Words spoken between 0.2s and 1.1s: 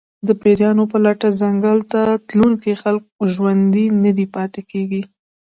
د پېریانو په